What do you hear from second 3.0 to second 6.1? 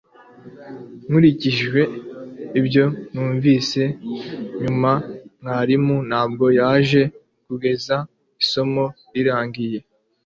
numvise nyuma, mwarimu